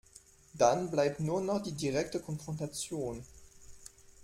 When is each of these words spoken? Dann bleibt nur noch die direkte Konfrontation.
Dann 0.55 0.89
bleibt 0.89 1.19
nur 1.19 1.41
noch 1.41 1.61
die 1.61 1.73
direkte 1.73 2.19
Konfrontation. 2.19 3.23